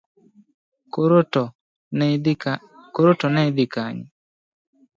Koro 0.93 1.19
to 1.33 1.43
neidhi 1.97 3.65
Kanye? 3.73 4.05